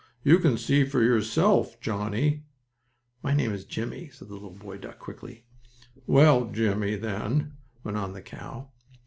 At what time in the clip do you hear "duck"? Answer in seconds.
4.79-4.97